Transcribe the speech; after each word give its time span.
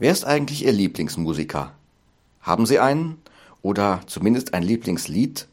Wer 0.00 0.12
ist 0.12 0.24
eigentlich 0.24 0.64
Ihr 0.64 0.70
Lieblingsmusiker? 0.70 1.72
Haben 2.40 2.66
Sie 2.66 2.78
einen? 2.78 3.20
Oder 3.62 4.00
zumindest 4.06 4.54
ein 4.54 4.62
Lieblingslied? 4.62 5.48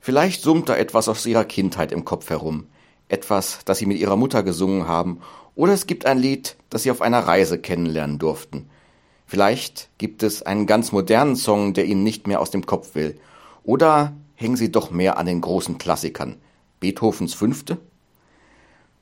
Vielleicht 0.00 0.42
summt 0.42 0.68
da 0.68 0.74
etwas 0.74 1.08
aus 1.08 1.24
Ihrer 1.24 1.44
Kindheit 1.44 1.92
im 1.92 2.04
Kopf 2.04 2.30
herum. 2.30 2.66
Etwas, 3.08 3.60
das 3.64 3.78
Sie 3.78 3.86
mit 3.86 3.98
Ihrer 3.98 4.16
Mutter 4.16 4.42
gesungen 4.42 4.88
haben. 4.88 5.20
Oder 5.54 5.72
es 5.72 5.86
gibt 5.86 6.04
ein 6.04 6.18
Lied, 6.18 6.56
das 6.68 6.82
Sie 6.82 6.90
auf 6.90 7.00
einer 7.00 7.20
Reise 7.20 7.60
kennenlernen 7.60 8.18
durften. 8.18 8.68
Vielleicht 9.24 9.88
gibt 9.98 10.24
es 10.24 10.42
einen 10.42 10.66
ganz 10.66 10.90
modernen 10.90 11.36
Song, 11.36 11.72
der 11.72 11.84
Ihnen 11.84 12.02
nicht 12.02 12.26
mehr 12.26 12.40
aus 12.40 12.50
dem 12.50 12.66
Kopf 12.66 12.96
will. 12.96 13.20
Oder 13.62 14.12
hängen 14.34 14.56
Sie 14.56 14.72
doch 14.72 14.90
mehr 14.90 15.16
an 15.16 15.26
den 15.26 15.40
großen 15.40 15.78
Klassikern. 15.78 16.38
Beethovens 16.80 17.34
Fünfte? 17.34 17.78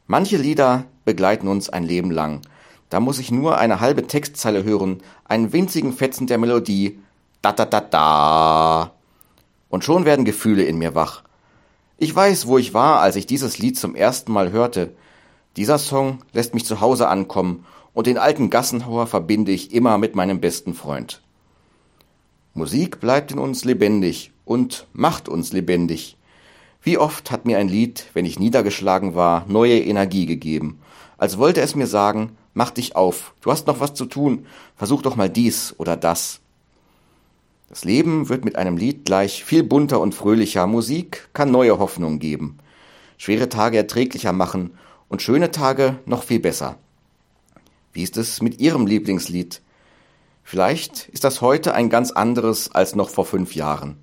Manche 0.06 0.36
Lieder 0.36 0.84
begleiten 1.06 1.48
uns 1.48 1.70
ein 1.70 1.84
Leben 1.84 2.10
lang 2.10 2.42
da 2.90 3.00
muss 3.00 3.18
ich 3.18 3.30
nur 3.30 3.58
eine 3.58 3.80
halbe 3.80 4.06
Textzeile 4.06 4.64
hören, 4.64 5.02
einen 5.24 5.52
winzigen 5.52 5.92
Fetzen 5.92 6.26
der 6.26 6.38
Melodie, 6.38 6.98
da 7.42 7.52
da 7.52 7.64
da 7.64 7.80
da. 7.80 8.92
Und 9.68 9.84
schon 9.84 10.04
werden 10.04 10.24
Gefühle 10.24 10.64
in 10.64 10.78
mir 10.78 10.94
wach. 10.94 11.22
Ich 11.98 12.14
weiß, 12.14 12.46
wo 12.46 12.58
ich 12.58 12.74
war, 12.74 13.00
als 13.00 13.16
ich 13.16 13.26
dieses 13.26 13.58
Lied 13.58 13.78
zum 13.78 13.94
ersten 13.94 14.32
Mal 14.32 14.52
hörte. 14.52 14.92
Dieser 15.56 15.78
Song 15.78 16.20
lässt 16.32 16.54
mich 16.54 16.64
zu 16.64 16.80
Hause 16.80 17.08
ankommen 17.08 17.64
und 17.92 18.06
den 18.06 18.18
alten 18.18 18.50
Gassenhauer 18.50 19.06
verbinde 19.06 19.52
ich 19.52 19.72
immer 19.72 19.98
mit 19.98 20.14
meinem 20.14 20.40
besten 20.40 20.74
Freund. 20.74 21.20
Musik 22.54 23.00
bleibt 23.00 23.32
in 23.32 23.38
uns 23.38 23.64
lebendig 23.64 24.32
und 24.44 24.86
macht 24.92 25.28
uns 25.28 25.52
lebendig. 25.52 26.17
Wie 26.82 26.98
oft 26.98 27.30
hat 27.30 27.44
mir 27.44 27.58
ein 27.58 27.68
Lied, 27.68 28.06
wenn 28.14 28.24
ich 28.24 28.38
niedergeschlagen 28.38 29.14
war, 29.14 29.44
neue 29.48 29.80
Energie 29.80 30.26
gegeben, 30.26 30.80
als 31.16 31.38
wollte 31.38 31.60
es 31.60 31.74
mir 31.74 31.86
sagen, 31.86 32.36
Mach 32.58 32.72
dich 32.72 32.96
auf. 32.96 33.34
Du 33.40 33.52
hast 33.52 33.68
noch 33.68 33.78
was 33.78 33.94
zu 33.94 34.04
tun. 34.04 34.44
Versuch 34.74 35.00
doch 35.02 35.14
mal 35.14 35.30
dies 35.30 35.76
oder 35.78 35.96
das. 35.96 36.40
Das 37.68 37.84
Leben 37.84 38.28
wird 38.28 38.44
mit 38.44 38.56
einem 38.56 38.76
Lied 38.76 39.04
gleich 39.04 39.44
viel 39.44 39.62
bunter 39.62 40.00
und 40.00 40.12
fröhlicher. 40.12 40.66
Musik 40.66 41.28
kann 41.34 41.52
neue 41.52 41.78
Hoffnung 41.78 42.18
geben. 42.18 42.58
Schwere 43.16 43.48
Tage 43.48 43.76
erträglicher 43.76 44.32
machen 44.32 44.72
und 45.08 45.22
schöne 45.22 45.52
Tage 45.52 46.00
noch 46.04 46.24
viel 46.24 46.40
besser. 46.40 46.78
Wie 47.92 48.02
ist 48.02 48.16
es 48.16 48.42
mit 48.42 48.60
Ihrem 48.60 48.88
Lieblingslied? 48.88 49.62
Vielleicht 50.42 51.08
ist 51.10 51.22
das 51.22 51.40
heute 51.40 51.74
ein 51.74 51.90
ganz 51.90 52.10
anderes 52.10 52.72
als 52.72 52.96
noch 52.96 53.08
vor 53.08 53.24
fünf 53.24 53.54
Jahren, 53.54 53.98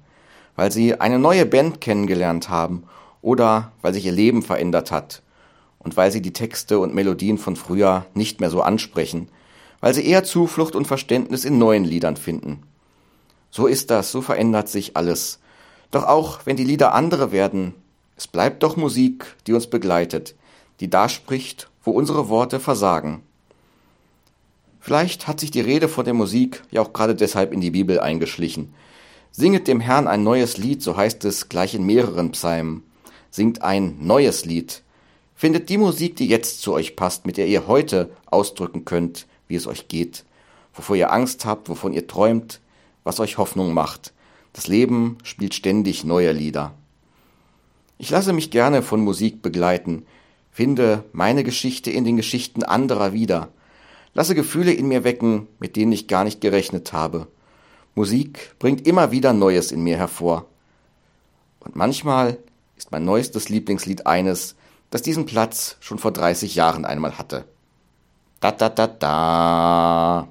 weil 0.55 0.71
Sie 0.71 0.99
eine 0.99 1.19
neue 1.19 1.45
Band 1.45 1.81
kennengelernt 1.81 2.49
haben 2.49 2.83
oder 3.21 3.71
weil 3.81 3.93
sich 3.93 4.05
Ihr 4.05 4.11
Leben 4.11 4.41
verändert 4.41 4.91
hat 4.91 5.21
und 5.85 5.95
weil 5.95 6.11
sie 6.11 6.21
die 6.21 6.33
Texte 6.33 6.79
und 6.79 6.95
Melodien 6.95 7.37
von 7.37 7.55
früher 7.55 8.07
nicht 8.15 8.41
mehr 8.41 8.49
so 8.49 8.61
ansprechen, 8.61 9.29
weil 9.81 9.93
sie 9.93 10.05
eher 10.05 10.23
Zuflucht 10.23 10.75
und 10.75 10.87
Verständnis 10.87 11.45
in 11.45 11.59
neuen 11.59 11.85
Liedern 11.85 12.17
finden. 12.17 12.63
So 13.51 13.67
ist 13.67 13.91
das, 13.91 14.11
so 14.11 14.21
verändert 14.21 14.67
sich 14.67 14.97
alles. 14.97 15.39
Doch 15.91 16.03
auch 16.03 16.39
wenn 16.45 16.57
die 16.57 16.63
Lieder 16.63 16.95
andere 16.95 17.31
werden, 17.31 17.75
es 18.17 18.27
bleibt 18.27 18.63
doch 18.63 18.77
Musik, 18.77 19.35
die 19.45 19.53
uns 19.53 19.67
begleitet, 19.67 20.33
die 20.79 20.89
da 20.89 21.07
spricht, 21.07 21.69
wo 21.83 21.91
unsere 21.91 22.29
Worte 22.29 22.59
versagen. 22.59 23.21
Vielleicht 24.79 25.27
hat 25.27 25.39
sich 25.39 25.51
die 25.51 25.61
Rede 25.61 25.87
von 25.87 26.03
der 26.03 26.15
Musik 26.15 26.63
ja 26.71 26.81
auch 26.81 26.93
gerade 26.93 27.13
deshalb 27.13 27.53
in 27.53 27.61
die 27.61 27.71
Bibel 27.71 27.99
eingeschlichen. 27.99 28.73
Singet 29.37 29.67
dem 29.67 29.81
Herrn 29.81 30.07
ein 30.07 30.23
neues 30.23 30.55
Lied, 30.55 30.81
so 30.81 30.95
heißt 30.95 31.25
es 31.25 31.49
gleich 31.49 31.75
in 31.75 31.85
mehreren 31.85 32.31
Psalmen. 32.31 32.83
Singt 33.29 33.63
ein 33.63 33.97
neues 33.99 34.45
Lied. 34.45 34.81
Findet 35.35 35.67
die 35.67 35.77
Musik, 35.77 36.15
die 36.15 36.29
jetzt 36.29 36.61
zu 36.61 36.71
euch 36.71 36.95
passt, 36.95 37.25
mit 37.25 37.35
der 37.35 37.45
ihr 37.45 37.67
heute 37.67 38.11
ausdrücken 38.27 38.85
könnt, 38.85 39.27
wie 39.49 39.55
es 39.55 39.67
euch 39.67 39.89
geht, 39.89 40.23
wovor 40.73 40.95
ihr 40.95 41.11
Angst 41.11 41.43
habt, 41.43 41.67
wovon 41.67 41.91
ihr 41.91 42.07
träumt, 42.07 42.61
was 43.03 43.19
euch 43.19 43.37
Hoffnung 43.37 43.73
macht. 43.73 44.13
Das 44.53 44.67
Leben 44.67 45.17
spielt 45.23 45.53
ständig 45.53 46.05
neue 46.05 46.31
Lieder. 46.31 46.73
Ich 47.97 48.11
lasse 48.11 48.31
mich 48.31 48.51
gerne 48.51 48.81
von 48.83 49.01
Musik 49.01 49.41
begleiten, 49.41 50.05
finde 50.49 51.03
meine 51.11 51.43
Geschichte 51.43 51.91
in 51.91 52.05
den 52.05 52.15
Geschichten 52.15 52.63
anderer 52.63 53.11
wieder, 53.11 53.49
lasse 54.13 54.33
Gefühle 54.33 54.71
in 54.71 54.87
mir 54.87 55.03
wecken, 55.03 55.49
mit 55.59 55.75
denen 55.75 55.91
ich 55.91 56.07
gar 56.07 56.23
nicht 56.23 56.39
gerechnet 56.39 56.93
habe. 56.93 57.27
Musik 57.95 58.55
bringt 58.59 58.85
immer 58.85 59.11
wieder 59.11 59.31
Neues 59.31 59.71
in 59.71 59.81
mir 59.81 59.97
hervor. 59.97 60.45
Und 61.61 61.75
manchmal 61.75 62.37
ist 62.75 62.91
mein 62.91 63.05
neuestes 63.05 63.47
Lieblingslied 63.49 64.05
eines, 64.05 64.55
das 64.89 65.01
diesen 65.01 65.25
Platz 65.25 65.77
schon 65.79 65.97
vor 65.97 66.11
30 66.11 66.55
Jahren 66.55 66.85
einmal 66.85 67.17
hatte. 67.17 67.45
Da 68.41 68.51
da 68.51 68.69
da 68.69 68.87
da. 68.87 70.27